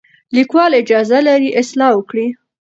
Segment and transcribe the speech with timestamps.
[0.35, 2.27] لیکوال اجازه لري اصلاح وکړي.